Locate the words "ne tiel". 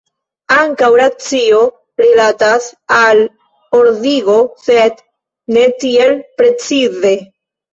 5.59-6.17